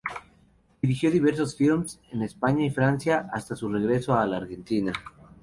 Dirigió 0.81 1.11
diversos 1.11 1.55
filmes 1.55 1.99
en 2.11 2.23
España 2.23 2.65
y 2.65 2.71
Francia 2.71 3.29
hasta 3.31 3.55
su 3.55 3.69
regreso 3.69 4.15
a 4.17 4.25
la 4.25 4.37
Argentina. 4.37 4.91